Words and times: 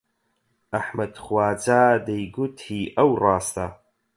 ئەحمەد 0.75 1.13
خواجا 1.25 1.81
دەیگوت 2.07 2.55
هی 2.67 2.81
ئەو 2.95 3.09
ڕاستە 3.23 3.65